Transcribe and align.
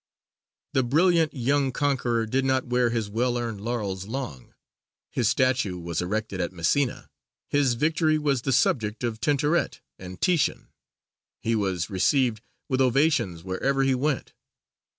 The 0.73 0.81
brilliant 0.81 1.31
young 1.35 1.71
conqueror 1.71 2.25
did 2.25 2.43
not 2.43 2.65
wear 2.65 2.89
his 2.89 3.07
well 3.07 3.37
earned 3.37 3.61
laurels 3.61 4.07
long. 4.07 4.55
His 5.11 5.29
statue 5.29 5.77
was 5.77 6.01
erected 6.01 6.41
at 6.41 6.51
Messina; 6.51 7.07
his 7.51 7.75
victory 7.75 8.17
was 8.17 8.41
the 8.41 8.51
subject 8.51 9.03
of 9.03 9.21
Tintoret 9.21 9.79
and 9.99 10.19
Titian; 10.19 10.69
he 11.39 11.55
was 11.55 11.91
received 11.91 12.41
with 12.67 12.81
ovations 12.81 13.43
wherever 13.43 13.83
he 13.83 13.93
went. 13.93 14.33